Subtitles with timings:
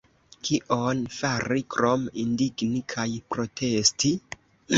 [0.47, 3.07] Kion fari krom indigni kaj
[3.37, 4.15] protesti?